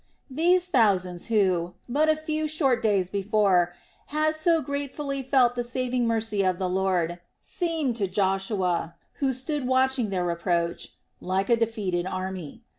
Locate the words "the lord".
6.57-7.19